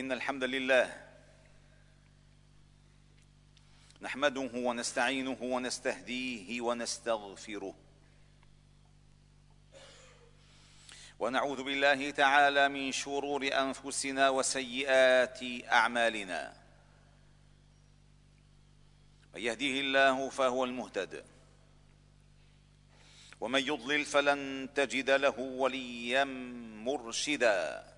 [0.00, 0.96] إن الحمد لله
[4.00, 7.74] نحمده ونستعينه ونستهديه ونستغفره.
[11.18, 16.56] ونعوذ بالله تعالى من شرور أنفسنا وسيئات أعمالنا.
[19.34, 21.24] من يهديه الله فهو المهتد.
[23.40, 26.24] ومن يضلل فلن تجد له وليا
[26.88, 27.90] مرشدا.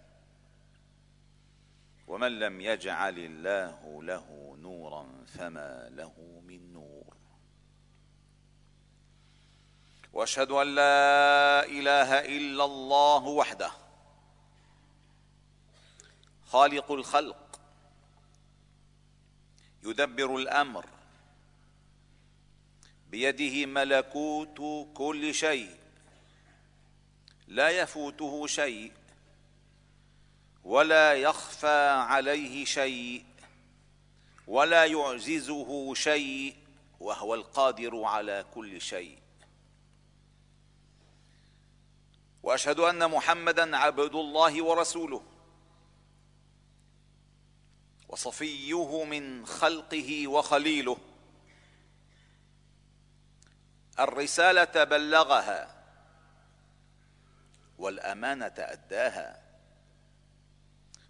[2.07, 7.17] ومن لم يجعل الله له نورا فما له من نور.
[10.13, 13.73] وأشهد أن لا إله إلا الله وحده
[16.47, 17.61] خالق الخلق
[19.83, 20.87] يدبر الأمر
[23.11, 25.77] بيده ملكوت كل شيء
[27.49, 28.93] لا يفوته شيء.
[30.65, 33.25] ولا يخفى عليه شيء
[34.47, 36.57] ولا يعجزه شيء
[37.01, 39.19] وهو القادر على كل شيء.
[42.43, 45.23] وأشهد أن محمدا عبد الله ورسوله.
[48.09, 50.97] وصفيه من خلقه وخليله.
[53.99, 55.85] الرسالة بلغها
[57.79, 59.42] والأمانة أداها.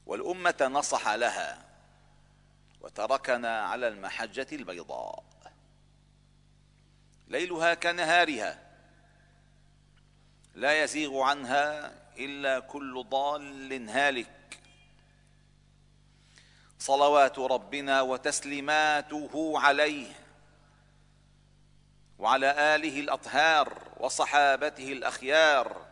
[0.06, 1.64] والأمة نصح لها
[2.80, 5.24] وتركنا على المحجة البيضاء.
[7.28, 8.58] ليلها كنهارها
[10.54, 14.58] لا يزيغ عنها إلا كل ضال هالك.
[16.78, 20.12] صلوات ربنا وتسليماته عليه
[22.18, 25.91] وعلى آله الأطهار وصحابته الأخيار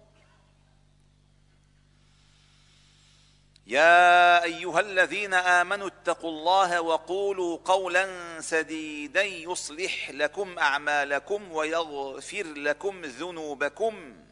[3.65, 8.07] يا أيها الذين آمنوا اتقوا الله وقولوا قولا
[8.41, 14.25] سديدا يصلح لكم أعمالكم ويغفر لكم ذنوبكم.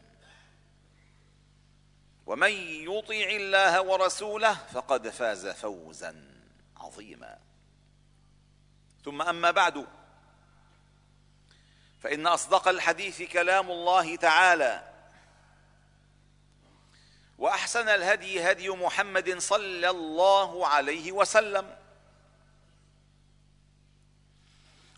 [2.26, 2.50] ومن
[2.90, 6.14] يطع الله ورسوله فقد فاز فوزا
[6.76, 7.38] عظيما.
[9.04, 9.86] ثم أما بعد
[12.00, 14.90] فإن أصدق الحديث كلام الله تعالى
[17.40, 21.76] وأحسن الهدي هدي محمد صلى الله عليه وسلم.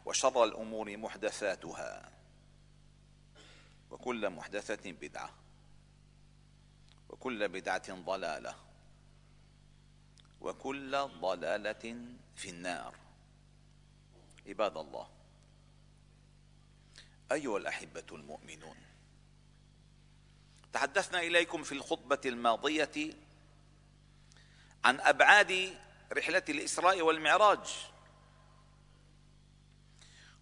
[0.04, 2.10] وشر الأمور محدثاتها.
[3.90, 5.34] وكل محدثة بدعة.
[7.08, 8.54] وكل بدعة ضلالة.
[10.40, 11.96] وكل ضلالة
[12.36, 12.94] في النار.
[14.46, 15.08] عباد الله
[17.32, 18.76] أيها الأحبة المؤمنون
[20.72, 23.14] تحدثنا إليكم في الخطبة الماضية
[24.84, 25.76] عن أبعاد
[26.12, 27.88] رحلة الإسراء والمعراج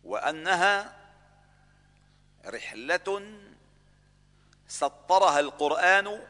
[0.04, 0.96] وأنها
[2.46, 3.38] رحلة
[4.68, 6.26] سطرها القرآن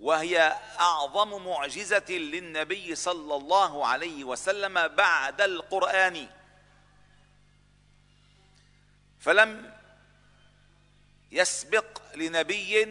[0.00, 6.28] وهي أعظم معجزة للنبي صلى الله عليه وسلم بعد القرآن.
[9.20, 9.77] فلم
[11.30, 12.82] يسبق لنبي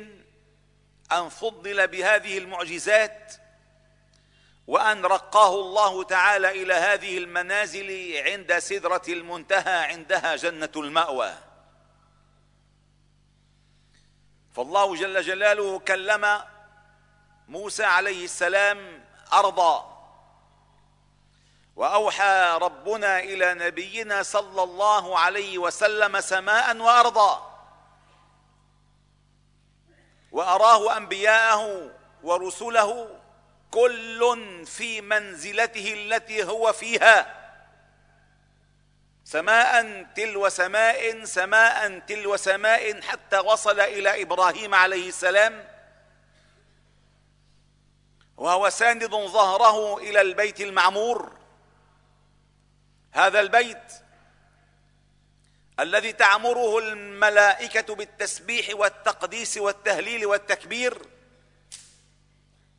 [1.12, 3.34] أن فضل بهذه المعجزات
[4.68, 11.34] وأن رقاه الله تعالى إلى هذه المنازل عند سدرة المنتهى عندها جنة المأوى.
[14.56, 16.42] فالله جل جلاله كلم
[17.48, 19.98] موسى عليه السلام أرضا.
[21.76, 27.57] وأوحى ربنا إلى نبينا صلى الله عليه وسلم سماء وأرضا.
[30.38, 31.92] وأراه أنبياءه
[32.24, 33.20] ورسله
[33.72, 37.34] كل في منزلته التي هو فيها.
[39.24, 45.68] سماء تلو سماء سماء تلو سماء حتى وصل إلى إبراهيم عليه السلام.
[48.38, 51.32] وهو ساند ظهره إلى البيت المعمور.
[53.12, 53.94] هذا البيت
[55.80, 60.98] الذي تعمره الملائكة بالتسبيح والتقديس والتهليل والتكبير.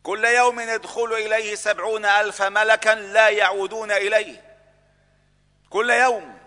[0.02, 4.58] كل يوم يدخل إليه سبعون ألف ملكا لا يعودون إليه.
[5.70, 6.38] كل يوم.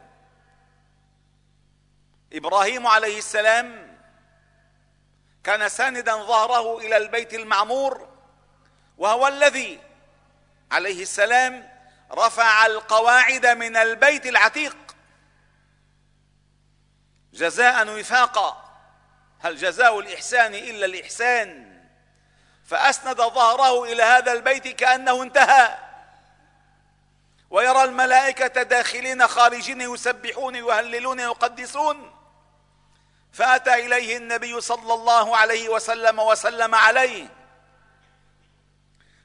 [2.34, 3.98] إبراهيم عليه السلام
[5.44, 8.08] كان ساندا ظهره إلى البيت المعمور
[8.98, 9.80] وهو الذي
[10.72, 11.70] عليه السلام
[12.12, 14.78] رفع القواعد من البيت العتيق.
[17.34, 18.72] جزاء وفاقا.
[19.40, 21.72] هل جزاء الإحسان إلا الإحسان؟
[22.66, 25.78] فأسند ظهره إلى هذا البيت كأنه انتهى.
[27.50, 32.16] ويرى الملائكة داخلين خارجين يسبحون يهللون يقدسون
[33.34, 37.28] فأتى إليه النبي صلى الله عليه وسلم وسلم عليه.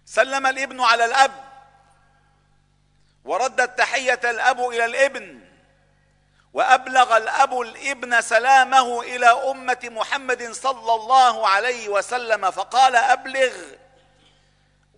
[0.05, 1.45] سلم الابن على الأب.
[3.25, 5.46] ورد التحية الأب إلى الابن.
[6.57, 13.53] وأبلغ الأب الابن سلامه إلى أمة محمد صلى الله عليه وسلم فقال أبلغ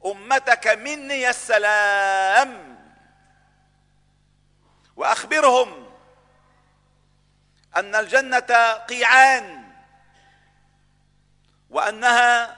[0.07, 2.79] أمتك مني السلام
[4.97, 5.87] وأخبرهم
[7.77, 9.65] أن الجنة قيعان
[11.71, 12.57] وأنها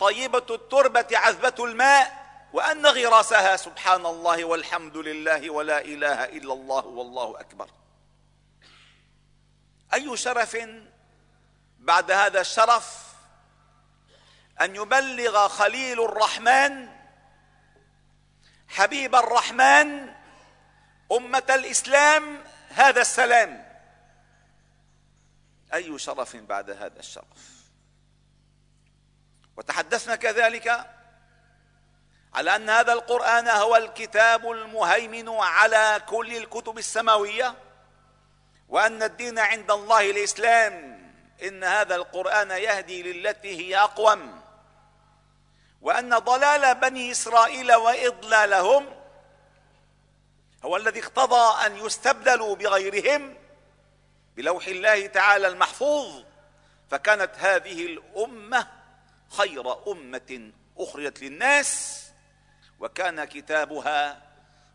[0.00, 2.23] طيبة التربة عذبة الماء
[2.54, 7.70] وأن غراسها سبحان الله والحمد لله ولا إله إلا الله والله أكبر.
[9.94, 10.56] أي شرف
[11.78, 13.14] بعد هذا الشرف
[14.60, 16.88] أن يبلغ خليل الرحمن
[18.68, 20.14] حبيب الرحمن
[21.12, 23.64] أمة الإسلام هذا السلام.
[25.74, 27.64] أي شرف بعد هذا الشرف؟
[29.56, 30.90] وتحدثنا كذلك
[32.34, 37.54] على أن هذا القرآن هو الكتاب المهيمن على كل الكتب السماوية
[38.68, 40.94] وأن الدين عند الله الإسلام
[41.42, 44.40] إن هذا القرآن يهدي للتي هي أقوم.
[45.80, 48.86] وأن ضلال بني إسرائيل وإضلالهم
[50.64, 53.36] هو الذي اقتضى أن يستبدلوا بغيرهم
[54.36, 56.22] بلوح الله تعالى المحفوظ.
[56.90, 58.68] فكانت هذه الأمة
[59.28, 62.03] خير أمة أخرجت للناس.
[62.80, 64.22] وكان كتابها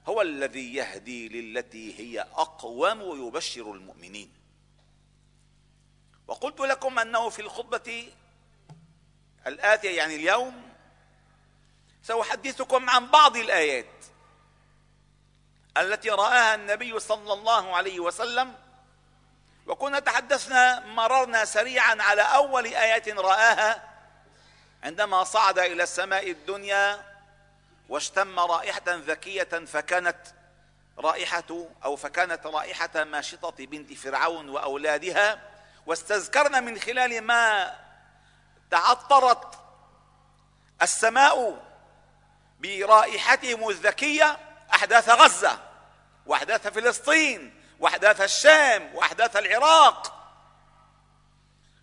[0.07, 4.33] هو الذي يهدي للتي هي أقوم ويبشر المؤمنين.
[6.27, 8.09] وقلت لكم أنه في الخطبة
[9.47, 10.69] الآتية يعني اليوم
[12.03, 13.85] سأحدثكم عن بعض الآيات
[15.77, 18.53] التي رآها النبي صلى الله عليه وسلم
[19.67, 23.89] وكنا تحدثنا مررنا سريعا على أول إيه رآها
[24.83, 27.03] عندما صعد إلى السماء الدنيا
[27.89, 30.17] واشتم رائحة ذكية فكانت
[30.97, 35.41] رائحة أو فكانت رائحة ماشطة بنت فرعون وأولادها
[35.85, 37.75] واستذكرنا من خلال ما
[38.71, 39.59] تعطرت
[40.81, 41.65] السماء
[42.59, 44.37] برائحتهم الذكية
[44.73, 45.59] أحداث غزة
[46.25, 50.15] وأحداث فلسطين وأحداث الشام وأحداث العراق.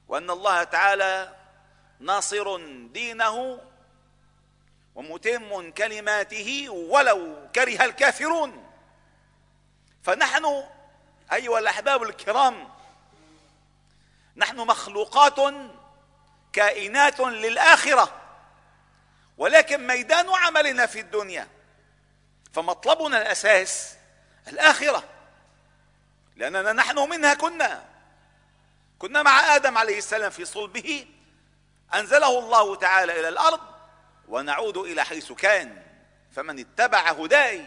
[0.08, 1.36] وأن الله تعالى
[2.00, 2.56] ناصر
[2.86, 3.60] دينه
[4.96, 8.66] ومتم كلماته ولو كره الكافرون.
[10.02, 10.64] فنحن
[11.32, 12.68] أيها الأحباب الكرام
[14.36, 15.54] نحن مخلوقات
[16.52, 18.22] كائنات للآخرة
[19.38, 21.48] ولكن ميدان عملنا في الدنيا
[22.52, 23.96] فمطلبنا الأساس
[24.48, 25.04] الآخرة
[26.36, 27.84] لأننا نحن منها كنا.
[28.98, 31.06] كنا مع آدم عليه السلام في صلبه
[31.94, 33.75] أنزله الله تعالى إلى الأرض
[34.28, 35.82] ونعود إلى حيث كان
[36.32, 37.66] فمن اتبع هداي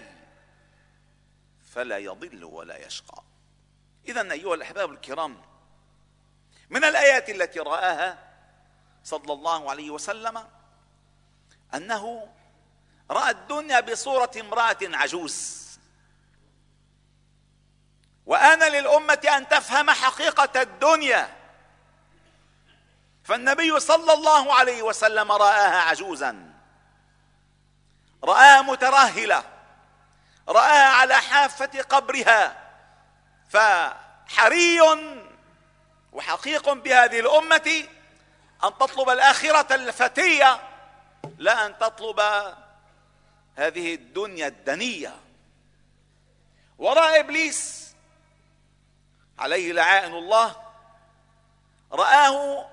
[1.74, 3.24] فلا يضل ولا يشقى.
[4.08, 5.42] اذا أيها الأحباب الكرام
[6.70, 8.18] من الآيات التي رآها
[9.04, 10.48] صلى الله عليه وسلم
[11.74, 12.34] أنه
[13.12, 15.60] رأى الدنيا بصورة امرأة عجوز.
[18.26, 21.36] وآن للأمة أن تفهم حقيقة الدنيا.
[23.24, 26.49] فالنبي صلى الله عليه وسلم رآها عجوزا.
[28.24, 29.44] رآها مترهلة
[30.48, 32.70] رآها على حافة قبرها
[33.50, 34.80] فحري
[36.12, 37.84] وحقيق بهذه الأمة
[38.64, 40.62] أن تطلب الآخرة الفتية
[41.38, 42.20] لا أن تطلب
[43.56, 45.16] هذه الدنيا الدنية.
[46.78, 47.94] وراء إبليس
[49.40, 50.56] عليه لعائن الله
[51.92, 52.70] رآه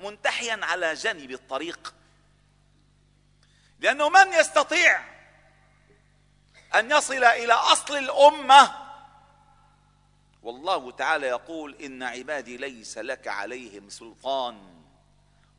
[0.00, 1.94] منتحيا على جانب الطريق.
[3.80, 5.00] لأنه من يستطيع
[6.74, 8.74] أن يصل إلى أصل الأمة؟
[10.42, 14.82] والله تعالى يقول إن عبادي ليس لك عليهم سلطان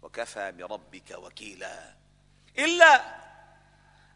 [0.01, 1.94] وكفى بربك وكيلا.
[2.58, 3.01] إلا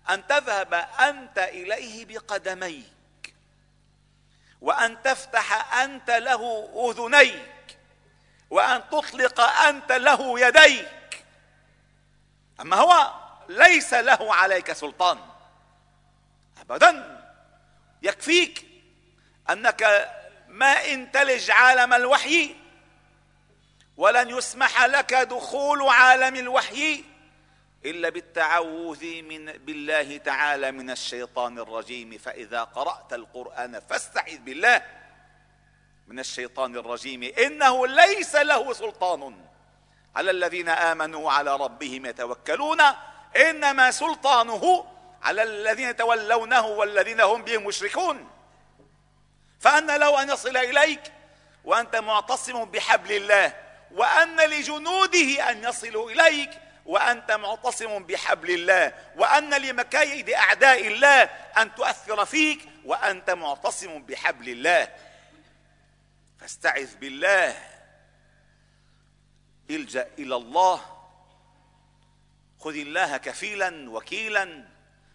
[0.10, 3.36] أن تذهب أنت إليه بقدميك
[4.62, 7.78] وأن تفتح أنت له أذنيك
[8.50, 11.26] وأن تطلق أنت له يديك.
[12.62, 15.18] أما هو ليس له عليك سلطان.
[16.62, 17.22] ابدا.
[18.02, 18.66] يكفيك
[19.50, 20.12] أنك
[20.48, 22.56] ما ان تلج عالم الوحي
[23.98, 27.04] ولن يسمح لك دخول عالم الوحي
[27.86, 32.18] إلا بالتعوذ من بالله تعالى من الشيطان الرجيم.
[32.18, 34.82] فإذا قرأت القرآن فاستعذ بالله
[36.08, 37.24] من الشيطان الرجيم.
[37.24, 39.46] إنه ليس له سلطان.
[40.16, 42.82] على الذين آمنوا وعلى ربهم يتوكلون.
[43.36, 44.86] إنما سلطانه
[45.24, 48.30] على الذين يتولونه والذين هم به مشركون.
[49.60, 51.02] فأن له أن يصل إليك
[51.64, 53.54] وأنت معتصم بحبل الله
[53.92, 56.50] وأن لجنوده أن يصلوا إليك
[56.86, 61.24] وأنت معتصم بحبل الله وأن لمكايد أعداء الله
[61.58, 64.88] أن تؤثر فيك وأنت معتصم بحبل الله.
[66.40, 67.56] فاستعذ بالله.
[69.70, 70.95] إلجأ إلى الله.
[72.66, 74.66] خذ الله كفيلا وكيلا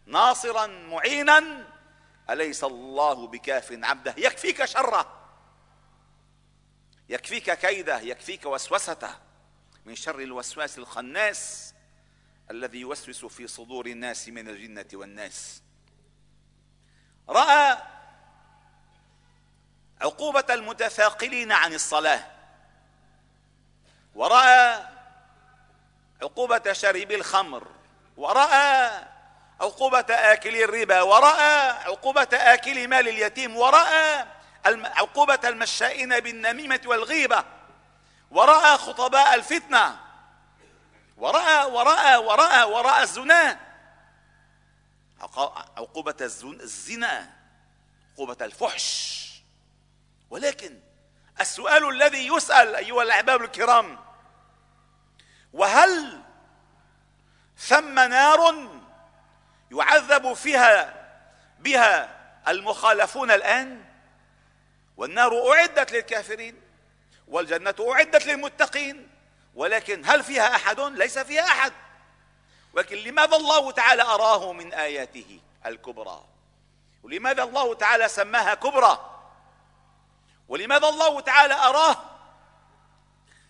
[0.06, 1.66] ناصرا معينا.
[2.30, 5.30] أليس الله بكاف عبده؟ يكفيك شره.
[7.08, 9.14] يكفيك كيده يكفيك وسوسته.
[9.84, 11.74] من شر الوسواس الخناس
[12.50, 15.62] الذي يوسوس في صدور الناس من الجنة والناس.
[17.28, 17.78] رأى
[20.00, 22.30] عقوبة المتثاقلين عن الصلاة.
[24.14, 24.99] ورأى
[26.22, 27.66] عقوبة شاربي الخمر
[28.16, 28.90] ورأى
[29.60, 34.26] عقوبة آكل الربا ورأى عقوبة آكل مال اليتيم ورأى
[34.66, 37.44] عقوبة المشائين بالنميمة والغيبة
[38.30, 39.96] ورأى خطباء الفتنة
[41.16, 43.60] ورأى ورأى ورأى ورأى الزنا.
[45.76, 47.30] عقوبة الزنا
[48.14, 49.20] عقوبة الفحش.
[50.30, 50.80] ولكن
[51.40, 53.98] السؤال الذي يسأل أيها الأحباب الكرام
[58.06, 58.68] نار
[59.70, 60.94] يعذب فيها
[61.58, 63.84] بها المخالفون الآن
[64.96, 66.60] والنار أعدت للكافرين
[67.28, 69.08] والجنة أعدت للمتقين
[69.54, 71.72] ولكن هل فيها أحد؟ ليس فيها أحد.
[72.72, 76.24] ولكن لماذا الله تعالى أراه من آياته الكبرى؟
[77.02, 79.20] ولماذا الله تعالى سماها كبرى؟
[80.48, 81.96] ولماذا الله تعالى أراه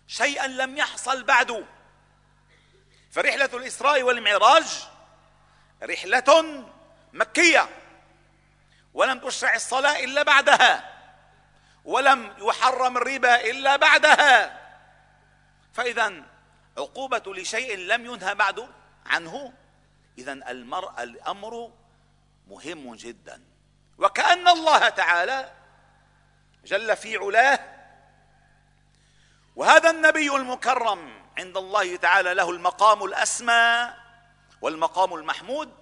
[0.07, 1.67] شيئا لم يحصل بعد؟
[3.11, 4.89] فرحلة الإسراء والمعراج
[5.83, 6.65] رحلة
[7.13, 7.69] مكية.
[8.95, 11.01] ولم تشرع الصلاة إلا بعدها.
[11.85, 14.61] ولم يحرم الربا إلا بعدها.
[15.73, 16.13] فإذا
[16.79, 18.69] عقوبة لشيء لم ينهى بعد
[19.07, 19.53] عنه
[20.19, 21.73] إذا المرء الأمر
[22.49, 23.43] مهم جدا.
[23.99, 25.53] وكأن الله تعالى
[26.65, 27.61] جل في علاه
[29.57, 33.91] وهذا النبي المكرم عند الله تعالى له المقام الأسمى
[34.63, 35.73] والمقام المحمود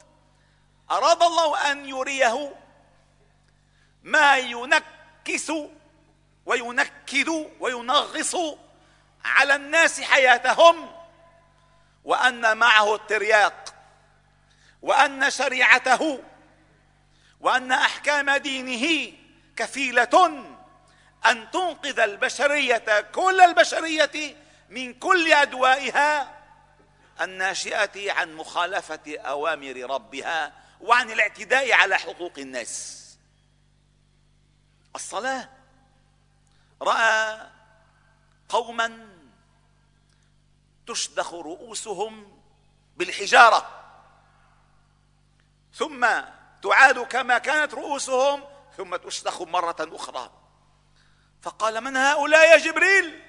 [0.90, 2.56] أراد الله أن يريه
[4.02, 5.52] ما ينكس
[6.46, 7.28] وينكد
[7.60, 8.36] وينغص
[9.24, 10.90] على الناس حياتهم
[12.04, 13.74] وأن معه الترياق
[14.82, 16.22] وأن شريعته
[17.40, 19.12] وأن أحكام دينه
[19.56, 20.44] كفيلة
[21.26, 24.36] أن تنقذ البشرية كل البشرية
[24.68, 26.38] من كل أدوائها
[27.20, 33.04] الناشئة عن مخالفة أوامر ربها وعن الاعتداء على حقوق الناس.
[34.94, 35.48] الصلاة.
[36.82, 37.46] رأى
[38.48, 39.08] قوما
[40.86, 42.40] تشدخ رؤوسهم
[42.96, 43.84] بالحجارة.
[45.74, 46.06] ثم
[46.62, 48.44] تعاد كما كانت رؤوسهم
[48.76, 50.30] ثم تشدخ مرة أخرى.
[51.42, 53.27] فقال من هؤلاء يا جبريل؟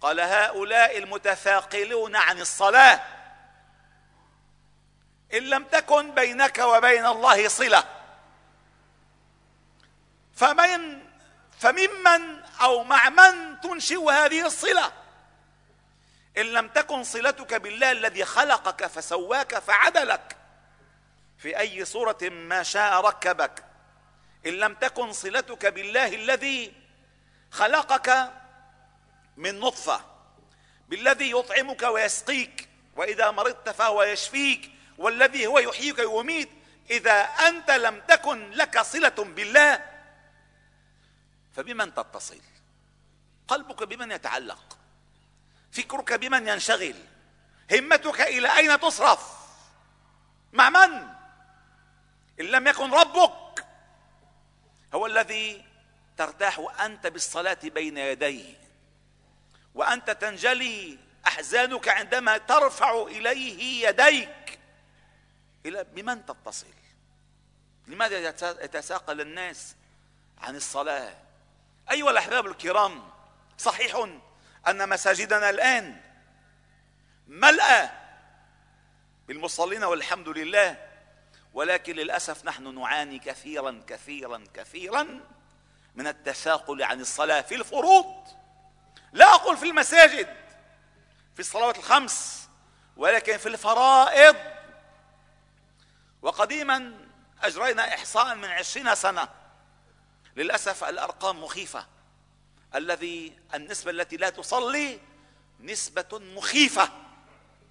[0.00, 3.00] قال هؤلاء المتثاقلون عن الصلاة.
[5.34, 7.84] إن لم تكن بينك وبين الله صلة.
[10.34, 11.02] فمن
[11.58, 14.92] فممن أو مع من تنشئ هذه الصلة؟
[16.38, 20.36] إن لم تكن صلتك بالله الذي خلقك فسواك فعدلك.
[21.38, 23.64] في أي صورة ما شاء ركبك.
[24.46, 26.72] إن لم تكن صلتك بالله الذي
[27.50, 28.32] خلقك
[29.38, 30.00] من نطفة.
[30.88, 36.48] بالذي يطعمك ويسقيك وإذا مرضت فهو يشفيك والذي هو يحييك ويميت
[36.90, 39.84] إذا أنت لم تكن لك صلة بالله
[41.56, 42.40] فبمن تتصل؟
[43.48, 44.78] قلبك بمن يتعلق؟
[45.72, 46.94] فكرك بمن ينشغل؟
[47.72, 49.38] همتك إلى أين تصرف؟
[50.52, 51.08] مع من؟
[52.40, 53.64] إن لم يكن ربك
[54.94, 55.64] هو الذي
[56.16, 58.67] ترتاح وانت بالصلاة بين يديه.
[59.78, 64.58] وأنت تنجلي أحزانك عندما ترفع إليه يديك.
[65.66, 66.66] إلى بمن تتصل؟
[67.86, 69.74] لماذا يتساقل الناس
[70.38, 71.14] عن الصلاة؟
[71.90, 73.10] أيها الأحباب الكرام
[73.58, 74.08] صحيح
[74.68, 76.00] أن مساجدنا الآن
[77.28, 77.90] ملأى
[79.28, 80.88] بالمصلين والحمد لله
[81.54, 85.20] ولكن للأسف نحن نعاني كثيرا كثيرا كثيرا
[85.94, 88.37] من التثاقل عن الصلاة في الفروض.
[89.12, 90.36] لا أقول في المساجد
[91.34, 92.48] في الصلوات الخمس
[92.96, 94.36] ولكن في الفرائض.
[96.22, 97.08] وقديما
[97.42, 99.28] أجرينا احصاء من عشرين سنة.
[100.36, 101.86] للأسف الأرقام مخيفة.
[102.74, 105.00] الذي النسبة التي لا تصلي
[105.60, 106.88] نسبة مخيفة.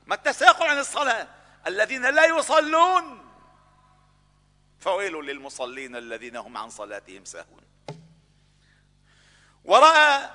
[0.06, 1.28] ما التثاقل عن الصلاة؟
[1.68, 3.28] الذين لا يصلون.
[4.80, 7.62] فويل للمصلين الذين هم عن صلاتهم ساهون.
[9.66, 10.30] وراى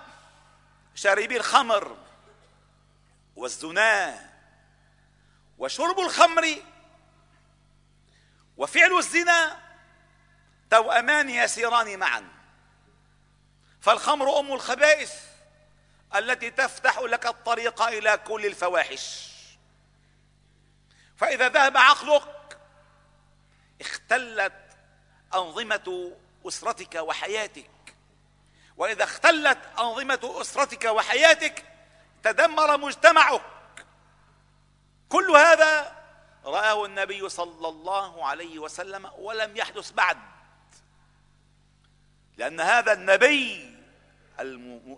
[0.94, 1.96] شاربي الخمر
[3.36, 4.30] والزنا
[5.58, 6.56] وشرب الخمر
[8.56, 9.58] وفعل الزنا
[10.70, 12.28] توأمان يسيران معا.
[13.80, 15.12] فالخمر أم الخبائث
[16.14, 19.32] التي تفتح لك الطريق إلى كل الفواحش.
[21.16, 22.58] فإذا ذهب عقلك
[23.80, 24.52] اختلت
[25.34, 26.12] أنظمة
[26.46, 27.70] أسرتك وحياتك.
[28.76, 31.64] وإذا اختلت أنظمة أسرتك وحياتك
[32.22, 33.42] تدمر مجتمعك.
[35.08, 36.02] كل هذا
[36.44, 40.18] رآه النبي صلى الله عليه وسلم ولم يحدث بعد.
[42.36, 43.76] لأن هذا النبي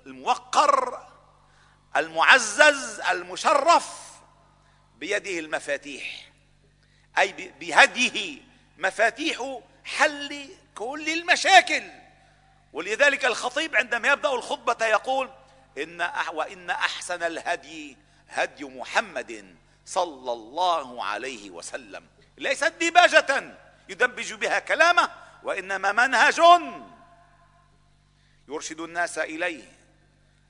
[0.07, 1.07] الموقر
[1.97, 4.11] المعزز المشرف
[4.97, 6.33] بيده المفاتيح.
[7.19, 8.41] أي بهديه
[8.79, 12.04] مفاتيح حل كل المشاكل.
[12.75, 15.31] ولذلك الخطيب عندما يبدأ الخطبة يقول
[15.79, 17.97] إن وإن أحسن الهدي
[18.29, 19.57] هدي محمد
[19.87, 22.07] صلى الله عليه وسلم.
[22.39, 23.57] ليست ديباجه
[23.89, 25.11] يدبج بها كلامه
[25.43, 26.41] وإنما منهج
[28.49, 29.65] يرشد الناس إليه.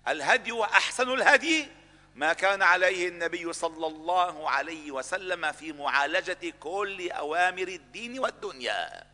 [0.09, 1.69] الهدي وأحسن الهدي
[2.15, 9.05] ما كان عليه النبي صلى الله عليه وسلم في معالجة كل أوامر الدين والدنيا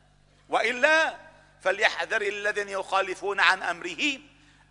[0.48, 1.29] وإلا
[1.62, 4.18] فليحذر الذين يخالفون عن أمره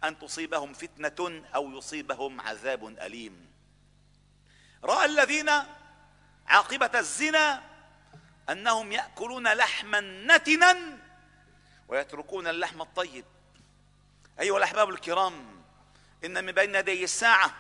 [0.04, 3.52] أن تصيبهم فتنة أو يصيبهم عذاب أليم.
[4.84, 5.50] رأى الذين
[6.48, 7.64] عاقبة الزنا
[8.50, 10.98] أنهم يأكلون لحما نتنا
[11.88, 13.26] ويتركون اللحم الطيب.
[14.40, 15.64] أيها الأحباب الكرام
[16.26, 17.54] إن من بين يدي الساعة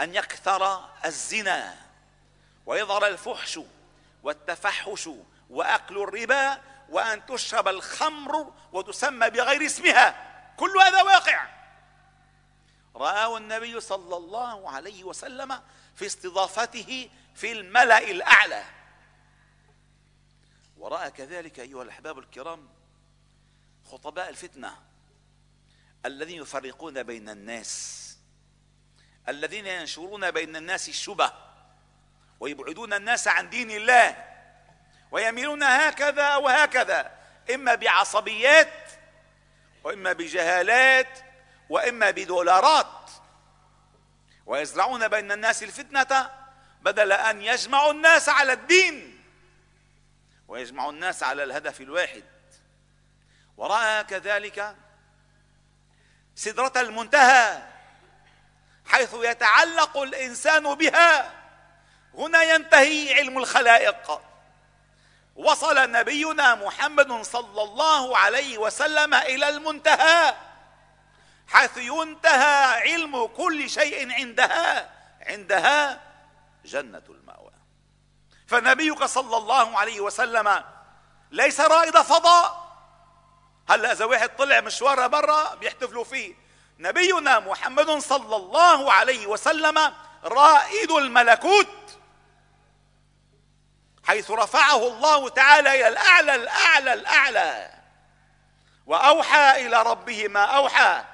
[0.00, 1.76] أن يكثر الزنا
[2.66, 3.60] ويظهر الفحش
[4.22, 5.08] والتفحش
[5.50, 10.32] وأكل الربا وأن تشرب الخمر وتسمى بغير اسمها.
[10.56, 11.48] كل هذا واقع.
[12.96, 15.62] رآه النبي صلى الله عليه وسلم
[15.96, 18.64] في استضافته في الملأ الأعلى.
[20.76, 22.68] ورأى كذلك أيها الأحباب الكرام
[23.90, 24.76] خطباء الفتنة
[26.06, 27.98] الذين يفرقون بين الناس
[29.28, 31.32] الذين ينشرون بين الناس الشبه
[32.40, 34.31] ويبعدون الناس عن دين الله.
[35.12, 37.12] ويميلون هكذا وهكذا.
[37.54, 38.90] إما بعصبيات
[39.84, 41.18] وإما بجهالات
[41.68, 43.10] وإما بدولارات.
[44.46, 46.30] ويزرعون بين الناس الفتنة
[46.80, 49.24] بدل أن يجمعوا الناس على الدين.
[50.48, 52.24] ويجمعوا الناس على الهدف الواحد.
[53.56, 54.76] وراى كذلك
[56.34, 57.62] سدرة المنتهى
[58.86, 61.32] حيث يتعلق الإنسان بها.
[62.14, 64.31] هنا ينتهي علم الخلائق.
[65.36, 70.34] وصل نبينا محمد صلى الله عليه وسلم إلى المنتهى
[71.48, 74.90] حيث ينتهى علم كل شيء عندها
[75.26, 76.00] عندها
[76.64, 77.52] جنة المأوى.
[78.46, 80.64] فنبيك صلى الله عليه وسلم
[81.30, 82.62] ليس رائد فضاء.
[83.68, 86.34] هلا إذا واحد طلع مشوار برا بيحتفلوا فيه.
[86.78, 89.92] نبينا محمد صلى الله عليه وسلم
[90.24, 91.66] رائد الملكوت.
[94.04, 97.74] حيث رفعه الله تعالى إلى الأعلى الأعلى الأعلى.
[98.86, 101.04] وأوحى إلى ربه ما أوحى.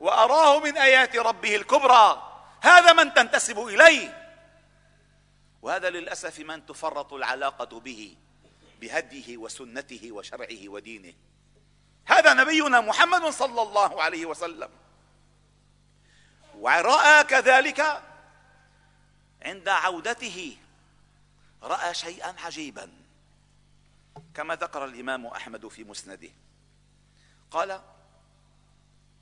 [0.00, 2.32] وأراه من آيات ربه الكبرى.
[2.62, 4.34] هذا من تنتسب إليه.
[5.62, 8.16] وهذا للأسف من تفرط العلاقة به
[8.80, 11.14] بهديه وسنته وشرعه ودينه.
[12.06, 14.70] هذا نبينا محمد صلى الله عليه وسلم.
[16.58, 18.02] ورأى كذلك
[19.42, 20.56] عند عودته
[21.62, 22.92] رأى شيئا عجيبا.
[24.34, 26.30] كما ذكر الإمام أحمد في مسنده.
[27.50, 27.82] قال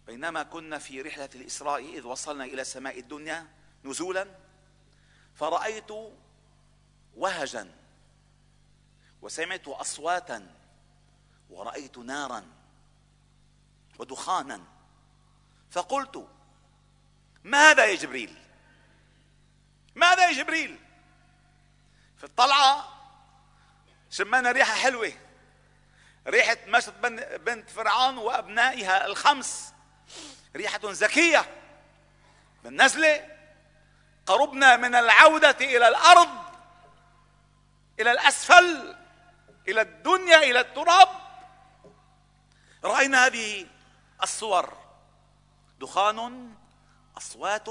[0.07, 3.47] بينما كنا في رحلة الإسراء إذ وصلنا إلى سماء الدنيا
[3.85, 4.35] نزولا
[5.35, 5.91] فرأيت
[7.17, 7.75] وهجا
[9.23, 10.55] وسمعت أصواتا
[11.51, 12.45] ورأيت نارا
[13.99, 14.61] ودخانا.
[15.71, 16.29] فقلت
[17.45, 18.37] ما هذا يا جبريل؟
[19.95, 20.86] ما هذا يا جبريل؟
[22.19, 22.89] في الطلعة
[24.11, 25.13] شمينا ريحة حلوة.
[26.27, 26.93] ريحة مشط
[27.41, 29.73] بنت فرعون وأبنائها الخمس.
[30.57, 31.63] ريحة زكية.
[32.65, 33.37] بالنزلة
[34.27, 36.45] قربنا من العودة إلى الأرض
[38.01, 38.97] إلى الأسفل
[39.69, 41.09] إلى الدنيا إلى التراب.
[42.85, 43.67] رأينا هذه
[44.23, 44.77] الصور.
[45.79, 46.55] دخان
[47.17, 47.69] أصوات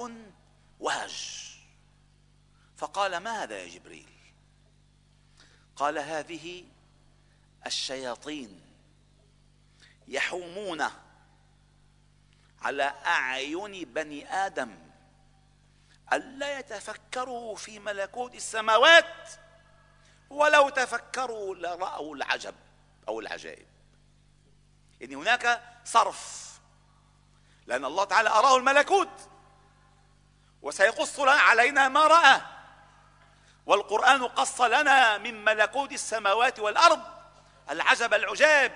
[0.79, 1.45] وهج.
[2.77, 4.14] فقال ما هذا يا جبريل؟
[5.75, 6.63] قال هذه
[7.65, 8.61] الشياطين
[10.07, 10.83] يحومون
[12.61, 14.77] على أعين بني آدم
[16.13, 19.29] الا يتفكروا في ملكوت السماوات
[20.29, 22.55] ولو تفكروا لرأوا العجب
[23.07, 23.67] أو العجائب.
[25.01, 26.51] يعني هناك صرف
[27.67, 29.29] لأن الله تعالى أراه الملكوت
[30.61, 32.54] وسيقص علينا ما رأى.
[33.65, 37.01] والقرآن قص لنا من ملكوت السماوات والأرض
[37.69, 38.71] العجب العجاب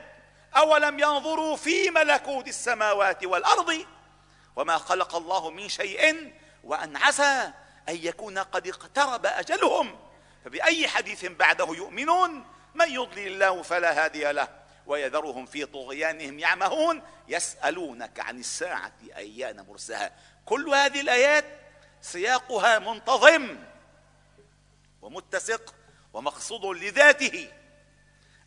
[0.56, 3.86] أولم ينظروا في ملكوت السماوات والأرض؟
[4.56, 7.52] وما خلق الله من شيء وأن عسى
[7.90, 10.00] أن يكون قد اقترب أجلهم.
[10.46, 14.48] فبأي حديث بعده يؤمنون؟ من يضلل الله فلا هادي له
[14.86, 17.02] ويذرهم في طغيانهم يعمهون.
[17.28, 20.12] يسألونك عن الساعة أيان مرساها.
[20.46, 21.46] كل هذه الآيات
[22.02, 23.58] سياقها منتظم.
[25.02, 25.76] ومتسق
[26.14, 27.52] ومقصود لذاته.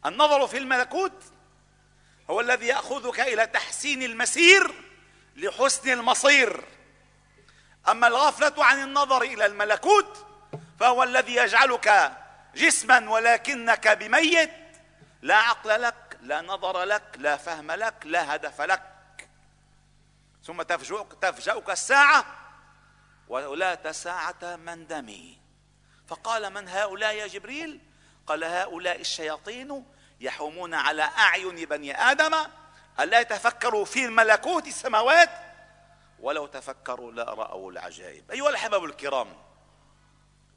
[0.07, 1.25] النظر في الملكوت
[2.31, 4.75] هو الذي يأخذك إلى تحسين المسير
[5.37, 6.65] لحسن المصير.
[7.89, 10.27] أما الغفلة عن النظر إلى الملكوت
[10.81, 12.13] فهو الذي يجعلك
[12.55, 14.51] جسما ولكنك بميت.
[15.23, 18.83] لا عقل لك لا نظر لك لا فهم لك لا هدف لك.
[20.45, 22.27] ثم تفجأك, تفجأك الساعة
[23.29, 25.42] ولا ساعة من دمي.
[26.13, 27.81] فقال من هؤلاء يا جبريل؟
[28.27, 29.85] قال هؤلاء الشياطين
[30.21, 32.35] يحومون على أعين بني آدم
[33.01, 35.31] ألا يتفكروا في ملكوت السماوات؟
[36.21, 38.31] ولو تفكروا لرأوا العجائب.
[38.31, 39.37] أيها الأحباب الكرام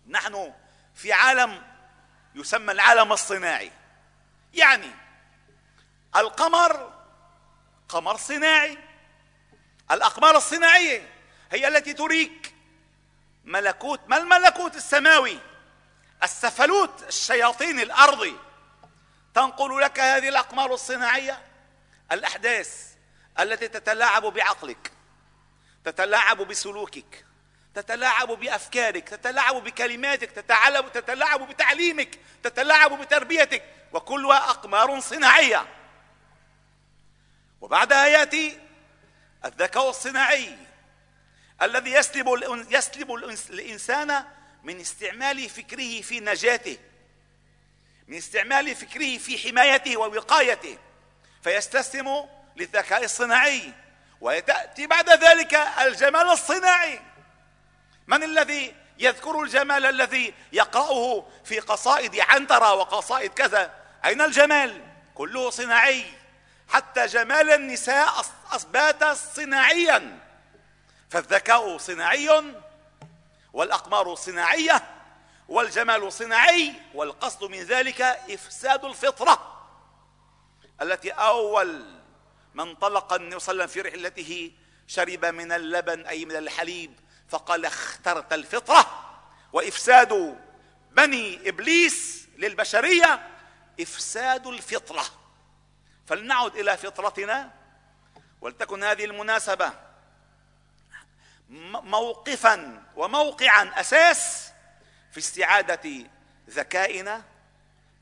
[0.08, 0.54] نحن
[0.96, 1.64] في عالم
[2.36, 3.72] يسمى العالم الصناعي.
[4.54, 4.92] يعني
[6.16, 6.94] القمر
[7.90, 8.78] قمر صناعي.
[9.92, 11.10] الأقمار الصناعية
[11.52, 12.55] هي التي تريك
[13.46, 15.40] ملكوت ما الملكوت السماوي؟
[16.24, 18.36] السفلوت الشياطين الأرضي.
[19.34, 21.42] تنقل لك هذه الأقمار الصناعية؟
[22.12, 22.96] الأحداث
[23.40, 24.92] التي تتلاعب بعقلك
[25.84, 27.26] تتلاعب بسلوكك
[27.76, 35.68] تتلاعب بأفكارك تتلاعب بكلماتك تتلاعب تتلاعب بتعليمك تتلاعب بتربيتك وكلها أقمار صناعية.
[37.62, 38.60] وبعدها يأتي
[39.46, 40.58] الذكاء الصناعي.
[41.62, 42.28] الذي يسلب
[42.70, 43.12] يسلب
[43.50, 44.24] الإنسان
[44.64, 46.78] من استعمال فكره في نجاته
[48.08, 50.78] من استعمال فكره في حمايته ووقايته
[51.44, 53.74] فيستسلم للذكاء الصناعي
[54.22, 57.02] ويأتي بعد ذلك الجمال الصناعي.
[58.08, 63.74] من الذي يذكر الجمال الذي يقرأه في قصائد عنترة وقصائد كذا؟
[64.06, 64.82] أين الجمال؟
[65.16, 66.06] كله صناعي.
[66.70, 70.20] حتى جمال النساء أثبات صناعيا.
[71.10, 72.54] فالذكاء صناعي
[73.54, 74.84] والأقمار صناعية
[75.48, 79.66] والجمال صناعي والقصد من ذلك إفساد الفطرة
[80.82, 81.86] التي أول
[82.54, 84.52] من طلق النبي صلى الله عليه وسلم في رحلته
[84.88, 88.86] شرب من اللبن أي من الحليب فقال اخترت الفطرة
[89.54, 90.38] وإفساد
[90.92, 93.28] بني إبليس للبشرية
[93.82, 95.06] إفساد الفطرة
[96.08, 97.54] فلنعد إلى فطرتنا
[98.42, 99.85] ولتكن هذه المناسبة
[101.50, 104.52] موقفا وموقعا أساس
[105.12, 106.06] في استعادة
[106.50, 107.24] ذكائنا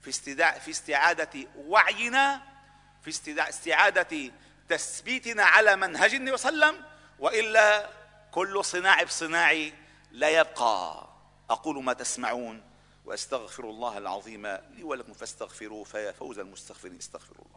[0.01, 0.11] في
[0.59, 2.41] في استعادة وعينا
[3.03, 3.09] في
[3.49, 4.31] استعادة
[4.69, 6.85] تثبيتنا على منهج النبي صلى الله عليه وسلم
[7.19, 7.89] وإلا
[8.31, 9.73] كل صناع بصناعي
[10.11, 11.09] لا يبقى.
[11.49, 12.63] أقول ما تسمعون
[13.05, 16.97] وأستغفر الله العظيم لي ولكم فاستغفروه فيا فوز المستغفرين.
[16.97, 17.52] استغفروا الله.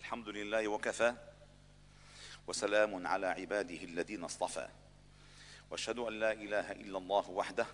[0.00, 1.14] الحمد لله وكفى
[2.46, 4.68] وسلام على عباده الذين اصطفى.
[5.70, 7.66] وأشهد أن لا إله إلا الله وحده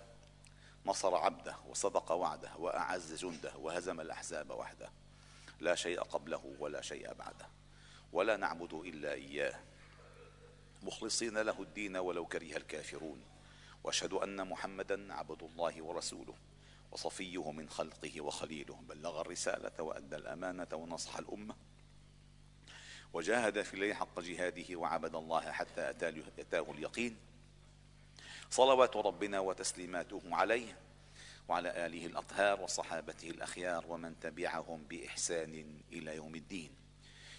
[0.85, 4.89] نصر عبده وصدق وعده وأعز جنده وهزم الأحزاب وحده.
[5.59, 7.47] لا شيء قبله ولا شيء بعده.
[8.13, 9.59] ولا نعبد إلا إياه.
[10.83, 13.21] مخلصين له الدين ولو كره الكافرون.
[13.83, 16.35] وأشهد أن محمدا عبد الله ورسوله.
[16.91, 18.75] وصفيه من خلقه وخليله.
[18.89, 21.55] بلغ الرسالة وأدى الأمانة ونصح الأمة.
[23.17, 27.17] وجاهد في الليل حق جهاده وعبد الله حتى أتاه اليقين.
[28.49, 30.77] صلوات ربنا وتسليماته عليه
[31.47, 36.71] وعلى آله الأطهار وصحابته الأخيار ومن تبعهم بإحسان إلى يوم الدين.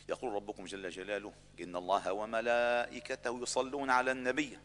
[0.08, 4.58] يقول ربكم جل جلاله إن الله وملائكته يصلون على النبي.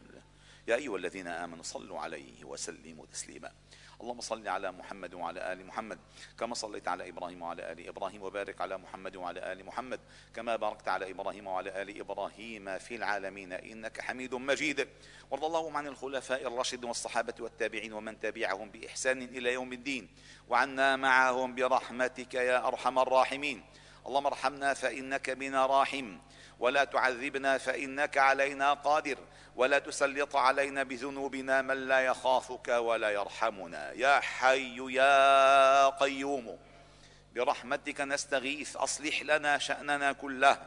[0.68, 3.52] يا أيها الذين آمنوا صلوا عليه وسلموا تسليما.
[4.00, 5.98] اللهم صل على محمد وعلى آل محمد.
[6.38, 10.00] كما صليت على إبراهيم وعلى آل إبراهيم وبارك على محمد وعلى آل محمد.
[10.34, 13.52] كما باركت على إبراهيم وعلى آل إبراهيم في العالمين.
[13.52, 14.88] إنك حميد مجيد.
[15.30, 20.08] وارض اللهم عن الخلفاء الراشدين والصحابة والتابعين ومن تبعهم بإحسان إلى يوم الدين.
[20.48, 23.64] وعنا معهم برحمتك يا أرحم الراحمين.
[24.06, 26.18] اللهم ارحمنا فإنك بنا راحم
[26.58, 29.18] ولا تعذبنا فإنك علينا قادر
[29.56, 33.92] ولا تسلط علينا بذنوبنا من لا يخافك ولا يرحمنا.
[33.92, 36.58] يا حي يا قيوم
[37.34, 40.58] برحمتك نستغيث أصلح لنا شأننا كله.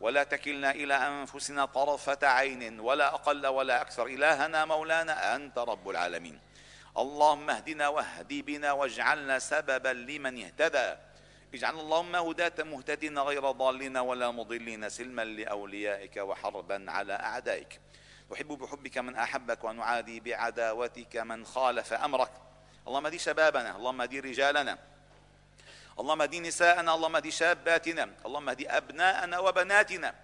[0.00, 4.06] ولا تكلنا إلى أنفسنا طرفة عين ولا أقل ولا أكثر.
[4.06, 6.40] إلهنا مولانا أنت رب العالمين.
[6.98, 10.96] اللهم اهدنا واهد بنا واجعلنا سببا لمن اهتدى.
[11.56, 17.80] اجعل اللهم هداة مهتدين غير ضالين ولا مضلين سلما لأوليائك وحربا على أعدائك.
[18.32, 22.32] أحب بحبك من أحبك ونعادي بعداوتك من خالف أمرك.
[22.88, 24.78] اللهم دي شبابنا اللهم دي رجالنا.
[26.00, 28.10] اللهم دي نساءنا اللهم دي شاباتنا.
[28.26, 30.14] اللهم دي أبناءنا وبناتنا.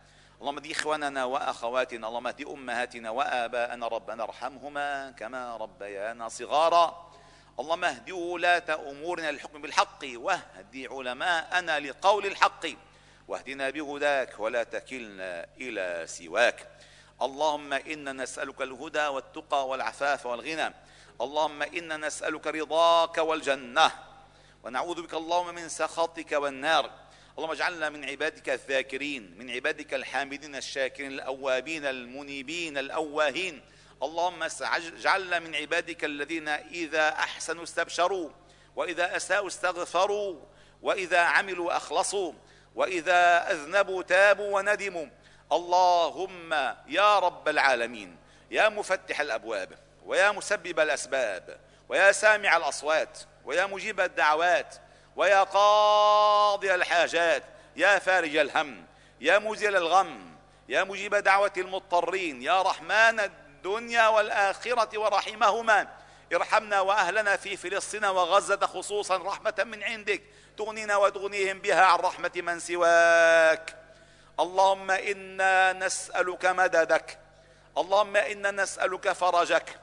[0.41, 2.09] اللهم دي إخواننا وأخواتنا.
[2.09, 3.89] اللهم دي أمهاتنا وآباءنا.
[3.89, 7.13] ربنا ارحمهما كما ربيانا صغارا.
[7.61, 12.67] اللهم اهد ولاة أمورنا للحكم بالحق واهد علماءنا لقول الحق
[13.29, 16.69] واهدنا بهداك ولا تكلنا إلى سواك.
[17.23, 20.75] اللهم إنا نسألك الهدى والتقى والعفاف والغنى.
[21.21, 23.91] اللهم إنا نسألك رضاك والجنة.
[24.65, 26.91] ونعوذ بك اللهم من سخطك والنار.
[27.39, 33.63] اللهم اجعلنا من عبادك الذاكرين من عبادك الحامدين الشاكرين الأوابين المنيبين الأواهين.
[34.03, 38.31] اللهم اجعلنا من عبادك الذين إذا أحسنوا استبشروا
[38.77, 40.37] وإذا أساءوا استغفروا
[40.83, 42.33] وإذا عملوا أخلصوا
[42.75, 45.07] وإذا أذنبوا تابوا وندموا.
[45.53, 46.53] اللهم
[46.87, 48.17] يا رب العالمين
[48.51, 54.75] يا مفتح الأبواب ويا مسبب الأسباب ويا سامع الأصوات ويا مجيب الدعوات
[55.17, 57.43] ويا قاضي الحاجات
[57.77, 58.87] يا فارج الهم
[59.21, 60.37] يا مزيل الغم
[60.69, 63.21] يا مجيب دعوة المضطرين يا رحمن
[63.63, 65.89] الدنيا والآخرة ورحمهما.
[66.35, 70.23] ارحمنا وأهلنا في فلسطين وغزة خصوصا رحمة من عندك.
[70.59, 73.77] تغنينا وتغنيهم بها عن رحمة من سواك.
[74.41, 77.19] اللهم إنا نسألك مددك.
[77.79, 79.79] اللهم إنا نسألك فرجك.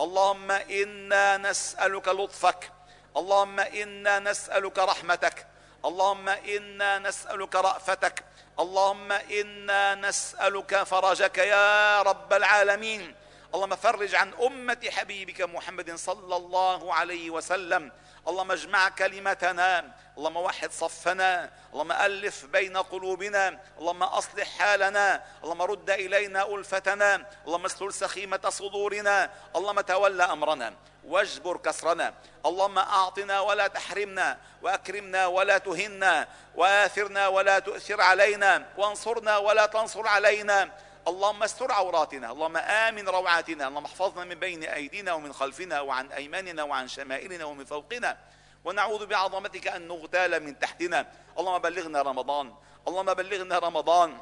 [0.00, 2.70] اللهم إنا نسألك لطفك.
[3.16, 5.46] اللهم إنا نسألك رحمتك.
[5.84, 8.24] اللهم إنا نسألك رأفتك.
[8.60, 13.23] اللهم إنا نسألك فرجك يا رب العالمين.
[13.54, 17.92] اللهم فرج عن أمة حبيبك محمد صلى الله عليه وسلم.
[18.28, 19.94] اللهم اجمع كلمتنا.
[20.18, 21.50] اللهم وحد صفنا.
[21.72, 23.60] اللهم ألف بين قلوبنا.
[23.78, 25.22] اللهم أصلح حالنا.
[25.44, 27.26] اللهم رد إلينا ألفتنا.
[27.46, 29.30] اللهم اسلل سخيمة صدورنا.
[29.56, 30.74] اللهم تولى أمرنا.
[31.04, 32.14] واجبر كسرنا.
[32.46, 34.38] اللهم أعطنا ولا تحرمنا.
[34.62, 36.28] وأكرمنا ولا تهنا.
[36.54, 38.66] وآثرنا ولا تؤثر علينا.
[38.76, 40.70] وانصرنا ولا تنصر علينا.
[41.08, 46.62] اللهم استر عوراتنا اللهم آمن روعاتنا اللهم احفظنا من بين أيدينا ومن خلفنا وعن أيماننا
[46.62, 48.18] وعن شمائلنا ومن فوقنا.
[48.64, 51.06] ونعوذ بعظمتك أن نغتال من تحتنا.
[51.38, 52.54] اللهم بلغنا رمضان
[52.88, 54.20] اللهم بلغنا رمضان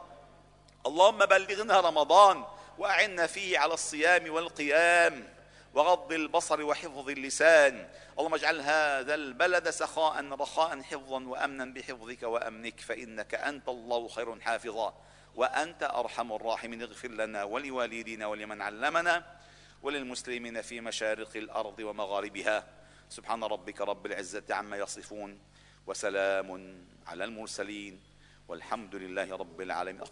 [0.86, 2.44] اللهم بلغنا رمضان.
[2.78, 5.34] وأعنا فيه على الصيام والقيام.
[5.74, 7.88] وغض البصر وحفظ اللسان.
[8.18, 12.80] اللهم اجعل هذا البلد سخاء رخاء حفظا وامنا بحفظك وأمنك.
[12.80, 14.94] فإنك أنت الله خير حافظا.
[15.36, 16.82] وأنت أرحم الراحمين.
[16.82, 19.24] اغفر لنا ولوالدينا ولمن علمنا
[19.82, 22.66] وللمسلمين في مشارق الأرض ومغاربها.
[23.08, 25.38] سبحان ربك رب العزة عما يصفون
[25.86, 28.00] وسلام على المرسلين
[28.48, 30.04] والحمد لله رب العالمين.